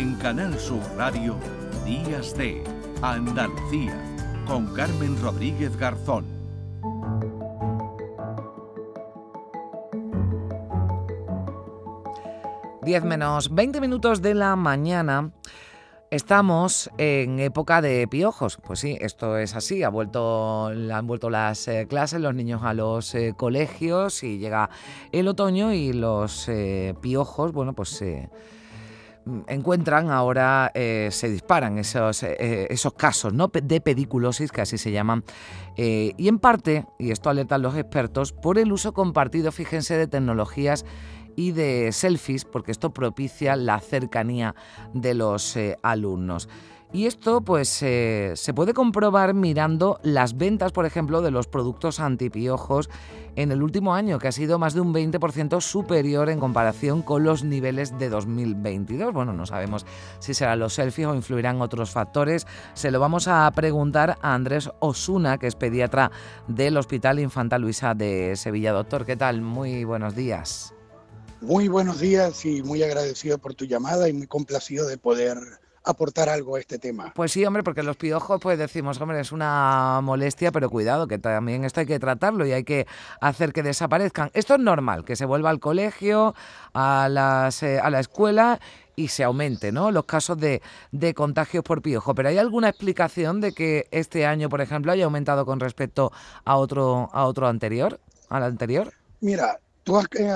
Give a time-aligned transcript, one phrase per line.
[0.00, 1.36] En Canal Sur Radio,
[1.84, 2.64] Días de
[3.02, 3.94] Andalucía,
[4.46, 6.24] con Carmen Rodríguez Garzón.
[12.80, 15.32] Diez menos 20 minutos de la mañana.
[16.10, 18.56] Estamos en época de piojos.
[18.56, 19.82] Pues sí, esto es así.
[19.82, 24.70] Ha vuelto, han vuelto las eh, clases, los niños a los eh, colegios y llega
[25.12, 28.30] el otoño y los eh, piojos, bueno, pues se
[29.46, 33.48] encuentran ahora, se disparan esos, esos casos ¿no?
[33.48, 35.24] de pediculosis, que así se llaman,
[35.76, 40.84] y en parte, y esto alertan los expertos, por el uso compartido, fíjense, de tecnologías
[41.36, 44.54] y de selfies, porque esto propicia la cercanía
[44.92, 46.48] de los eh, alumnos.
[46.92, 52.00] Y esto pues eh, se puede comprobar mirando las ventas, por ejemplo, de los productos
[52.00, 52.90] antipiojos
[53.36, 57.22] en el último año, que ha sido más de un 20% superior en comparación con
[57.22, 59.12] los niveles de 2022.
[59.12, 59.86] Bueno, no sabemos
[60.18, 62.48] si serán los selfies o influirán otros factores.
[62.74, 66.10] Se lo vamos a preguntar a Andrés Osuna, que es pediatra
[66.48, 68.72] del Hospital Infanta Luisa de Sevilla.
[68.72, 69.42] Doctor, ¿qué tal?
[69.42, 70.74] Muy buenos días.
[71.40, 75.38] Muy buenos días y muy agradecido por tu llamada y muy complacido de poder
[75.84, 77.12] aportar algo a este tema.
[77.14, 81.18] Pues sí, hombre, porque los piojos, pues decimos, hombre, es una molestia, pero cuidado, que
[81.18, 82.86] también esto hay que tratarlo y hay que
[83.20, 84.30] hacer que desaparezcan.
[84.34, 86.34] Esto es normal, que se vuelva al colegio,
[86.74, 88.60] a, las, eh, a la escuela
[88.96, 89.90] y se aumente ¿no?
[89.90, 90.60] los casos de,
[90.92, 92.14] de contagios por piojo.
[92.14, 96.12] Pero ¿hay alguna explicación de que este año, por ejemplo, haya aumentado con respecto
[96.44, 98.92] a otro, a otro anterior, al anterior?
[99.20, 100.30] Mira, Tú has eh,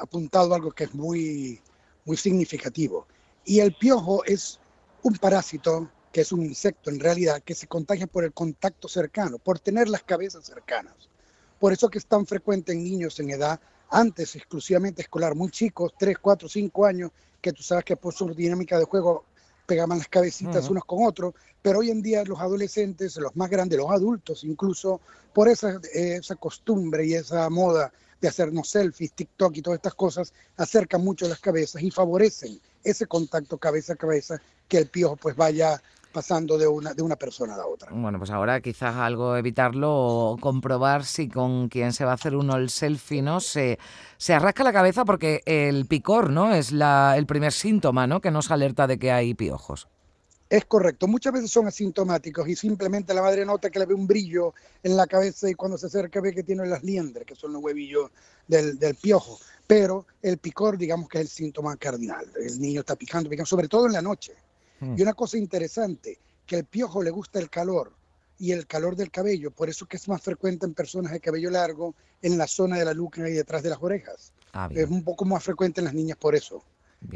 [0.00, 1.60] apuntado algo que es muy,
[2.04, 3.06] muy significativo.
[3.44, 4.60] Y el piojo es
[5.02, 9.38] un parásito, que es un insecto en realidad, que se contagia por el contacto cercano,
[9.38, 10.94] por tener las cabezas cercanas.
[11.58, 15.92] Por eso que es tan frecuente en niños en edad, antes exclusivamente escolar, muy chicos,
[15.98, 19.24] 3, 4, 5 años, que tú sabes que por su dinámica de juego
[19.66, 23.78] pegaban las cabecitas unos con otros, pero hoy en día los adolescentes, los más grandes,
[23.78, 25.00] los adultos incluso,
[25.32, 29.94] por esa, eh, esa costumbre y esa moda de hacernos selfies, TikTok y todas estas
[29.94, 35.16] cosas, acercan mucho las cabezas y favorecen ese contacto cabeza a cabeza que el piojo
[35.16, 37.90] pues vaya pasando de una, de una persona a la otra.
[37.90, 42.56] Bueno, pues ahora quizás algo evitarlo comprobar si con quien se va a hacer uno
[42.56, 43.40] el selfie, ¿no?
[43.40, 43.78] Se,
[44.18, 46.54] se arrasca la cabeza porque el picor, ¿no?
[46.54, 48.20] Es el primer síntoma, ¿no?
[48.20, 49.88] Que nos alerta de que hay piojos.
[50.52, 54.06] Es correcto, muchas veces son asintomáticos y simplemente la madre nota que le ve un
[54.06, 54.52] brillo
[54.82, 57.62] en la cabeza y cuando se acerca ve que tiene las liendres, que son los
[57.62, 58.10] huevillos
[58.46, 59.38] del, piojo.
[59.66, 62.30] Pero el picor, digamos que es el síntoma cardinal.
[62.38, 64.34] El niño está picando, picando, sobre todo en la noche.
[64.80, 64.98] Mm.
[64.98, 67.90] Y una cosa interesante, que el piojo le gusta el calor
[68.38, 71.48] y el calor del cabello, por eso que es más frecuente en personas de cabello
[71.48, 74.34] largo, en la zona de la nuca y detrás de las orejas.
[74.52, 76.62] Ah, es un poco más frecuente en las niñas por eso.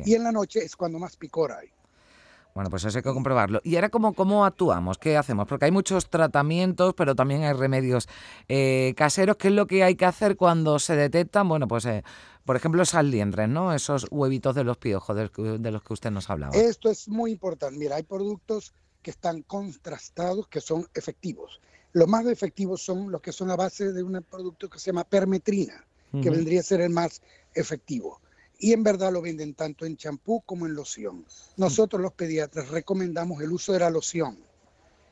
[0.07, 1.69] Y en la noche es cuando más picor hay.
[2.57, 3.61] Bueno, pues eso hay que comprobarlo.
[3.65, 4.97] ¿Y ahora cómo, cómo actuamos?
[4.97, 5.47] ¿Qué hacemos?
[5.47, 8.09] Porque hay muchos tratamientos, pero también hay remedios
[8.49, 9.37] eh, caseros.
[9.37, 11.51] ¿Qué es lo que hay que hacer cuando se detectan?
[11.51, 12.03] Bueno, pues eh,
[12.47, 13.75] por ejemplo, esas liendres, ¿no?
[13.75, 16.57] Esos huevitos de los piojos de, los que usted nos hablaba.
[16.57, 17.79] Esto es muy importante.
[17.79, 18.73] Mira, hay productos
[19.03, 21.61] que están contrastados, que son efectivos.
[21.93, 25.05] Los más efectivos son los que son a base de un producto que se llama
[25.05, 25.85] permetrina,
[26.23, 27.21] que vendría a ser el más
[27.55, 28.19] efectivo
[28.59, 31.25] y en verdad lo venden tanto en champú como en loción.
[31.57, 34.39] Nosotros los pediatras recomendamos el uso de la loción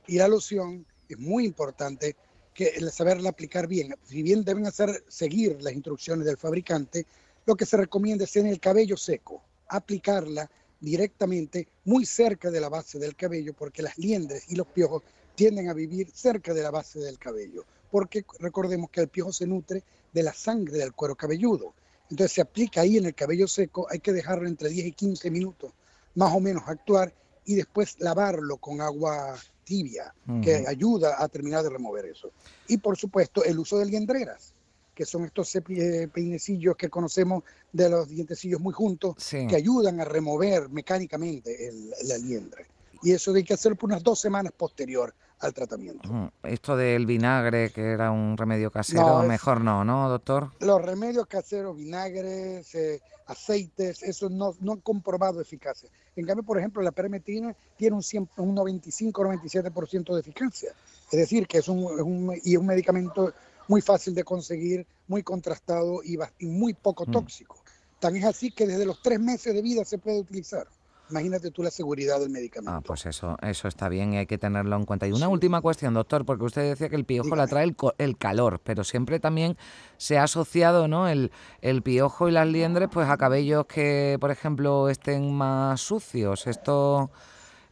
[0.06, 2.16] y la loción es muy importante
[2.54, 3.94] que saberla aplicar bien.
[4.04, 7.06] Si bien deben hacer seguir las instrucciones del fabricante,
[7.46, 10.48] lo que se recomienda es en el cabello seco, aplicarla
[10.80, 15.02] directamente muy cerca de la base del cabello porque las liendres y los piojos
[15.34, 19.46] tienden a vivir cerca de la base del cabello, porque recordemos que el piojo se
[19.46, 21.74] nutre de la sangre del cuero cabelludo
[22.14, 25.32] entonces se aplica ahí en el cabello seco, hay que dejarlo entre 10 y 15
[25.32, 25.72] minutos,
[26.14, 27.12] más o menos actuar,
[27.44, 32.30] y después lavarlo con agua tibia, que ayuda a terminar de remover eso.
[32.68, 34.54] Y por supuesto el uso de liendreras,
[34.94, 37.42] que son estos eh, peinecillos que conocemos
[37.72, 42.66] de los dientecillos muy juntos, que ayudan a remover mecánicamente el, la liendre.
[43.02, 45.12] Y eso hay que hacerlo por unas dos semanas posterior
[45.44, 46.32] al tratamiento.
[46.42, 50.50] Esto del vinagre, que era un remedio casero, mejor no, ¿no, doctor?
[50.60, 55.88] Los remedios caseros, vinagres, eh, aceites, eso no, no han comprobado eficacia.
[56.16, 58.02] En cambio, por ejemplo, la permetrina tiene un,
[58.36, 60.72] un 95-97% de eficacia.
[61.10, 63.32] Es decir, que es un, y un medicamento
[63.68, 67.56] muy fácil de conseguir, muy contrastado y, muy poco tóxico.
[68.00, 70.66] Tan es así que desde los tres meses de vida se puede utilizar.
[71.10, 72.76] Imagínate tú la seguridad del medicamento.
[72.76, 75.06] Ah, pues eso, eso está bien y hay que tenerlo en cuenta.
[75.06, 78.60] Y una última cuestión, doctor, porque usted decía que el piojo la trae el, calor,
[78.62, 79.56] pero siempre también
[79.96, 81.08] se ha asociado ¿no?
[81.08, 81.30] el,
[81.60, 86.46] el piojo y las liendres pues a cabellos que, por ejemplo, estén más sucios.
[86.46, 87.10] Esto,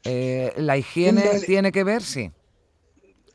[0.04, 2.02] eh, ¿la higiene tiene que ver?
[2.02, 2.32] Sí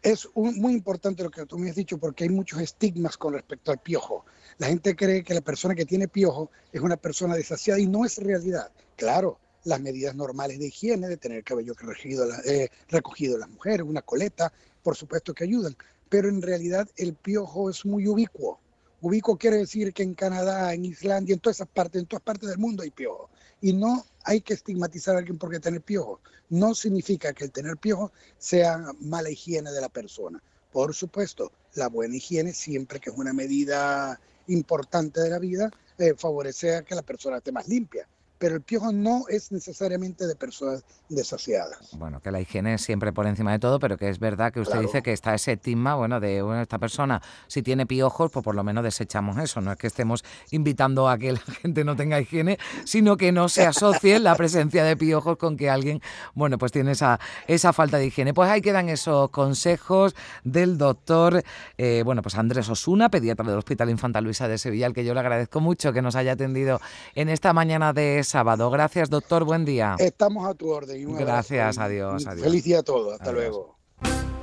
[0.02, 3.72] es muy importante lo que tú me has dicho porque hay muchos estigmas con respecto
[3.72, 4.26] al piojo.
[4.58, 8.06] La gente cree que la persona que tiene piojo es una persona desasiada y no
[8.06, 8.72] es realidad.
[8.96, 13.86] Claro, las medidas normales de higiene, de tener el cabello recogido, eh, recogido las mujeres,
[13.86, 14.52] una coleta,
[14.84, 15.76] por supuesto que ayudan,
[16.10, 18.60] pero en realidad el piojo es muy ubicuo.
[19.02, 22.50] Ubicuo quiere decir que en Canadá, en Islandia, en todas esas partes, en todas partes
[22.50, 23.30] del mundo hay piojo.
[23.62, 26.20] Y no hay que estigmatizar a alguien porque tener piojo.
[26.50, 30.42] No significa que el tener piojo sea mala higiene de la persona.
[30.72, 36.14] Por supuesto, la buena higiene, siempre que es una medida importante de la vida, eh,
[36.18, 38.08] favorece a que la persona esté más limpia
[38.40, 41.92] pero el piojo no es necesariamente de personas desasiadas.
[41.94, 44.60] Bueno, que la higiene es siempre por encima de todo, pero que es verdad que
[44.60, 48.56] usted dice que está ese estigma, bueno, de esta persona, si tiene piojos, pues por
[48.56, 49.62] lo menos desechamos eso.
[49.62, 53.50] No es que estemos invitando a que la gente no tenga higiene, sino que no
[53.50, 56.02] se asocie la presencia de piojos con que alguien,
[56.34, 58.34] bueno, pues tiene esa, esa falta de higiene.
[58.34, 61.44] Pues ahí quedan esos consejos del doctor,
[61.78, 65.14] eh, bueno, pues Andrés Osuna, pediatra del Hospital Infanta Luisa de Sevilla, al que yo
[65.14, 66.80] le agradezco mucho que nos haya atendido
[67.16, 68.70] en esta mañana de sábado.
[68.70, 69.44] Gracias, doctor.
[69.44, 69.96] Buen día.
[70.00, 71.16] Estamos a tu orden.
[71.16, 72.44] Gracias, adiós, adiós.
[72.44, 73.14] Feliz día a todos.
[73.14, 73.78] Hasta luego.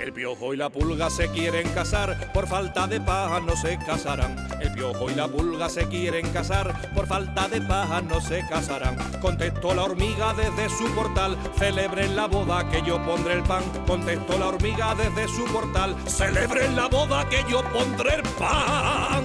[0.05, 4.37] El piojo y la pulga se quieren casar, por falta de paja no se casarán.
[4.61, 8.97] El piojo y la pulga se quieren casar, por falta de paja no se casarán.
[9.23, 13.63] Contestó la hormiga desde su portal, celebren la boda que yo pondré el pan.
[13.87, 19.25] Contestó la hormiga desde su portal, celebren la boda que yo pondré el pan.